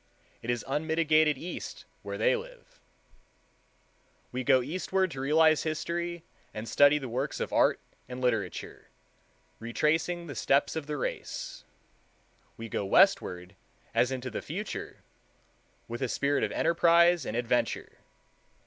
It 0.41 0.49
is 0.49 0.65
unmitigated 0.67 1.37
East 1.37 1.85
where 2.01 2.17
they 2.17 2.35
live. 2.35 2.79
We 4.31 4.43
go 4.43 4.63
eastward 4.63 5.11
to 5.11 5.21
realize 5.21 5.61
history 5.61 6.23
and 6.55 6.67
study 6.67 6.97
the 6.97 7.07
works 7.07 7.39
of 7.39 7.53
art 7.53 7.79
and 8.09 8.19
literature, 8.19 8.87
retracing 9.59 10.25
the 10.25 10.33
steps 10.33 10.75
of 10.75 10.87
the 10.87 10.97
race; 10.97 11.65
we 12.57 12.67
go 12.67 12.83
westward 12.83 13.55
as 13.93 14.11
into 14.11 14.31
the 14.31 14.41
future, 14.41 15.03
with 15.87 16.01
a 16.01 16.09
spirit 16.09 16.43
of 16.43 16.51
enterprise 16.51 17.23
and 17.23 17.37
adventure. 17.37 17.99